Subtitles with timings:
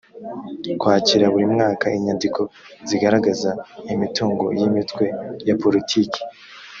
[0.79, 2.41] kwakira buri mwaka inyandiko
[2.89, 3.49] zigaragaza
[3.93, 5.05] imitungo y’imitwe
[5.47, 6.19] ya politiki